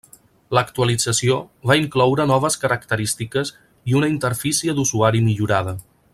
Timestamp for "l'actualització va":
0.57-1.77